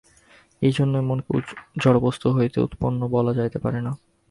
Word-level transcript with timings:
এইজন্যই 0.61 1.03
মনকে 1.07 1.31
জড়বস্তু 1.79 2.27
হইতে 2.33 2.57
উৎপন্ন 2.61 2.99
বলা 3.07 3.31
যাইতে 3.33 3.57
পারে 3.59 3.79
না। 3.81 3.91